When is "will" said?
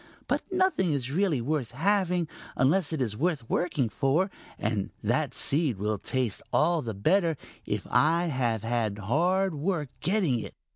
5.77-5.99